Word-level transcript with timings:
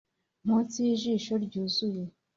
munsi 0.47 0.75
y'ijisho 0.87 1.33
ryuzuye, 1.45 2.03